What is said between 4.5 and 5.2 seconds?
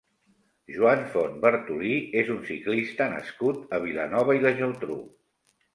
Geltrú.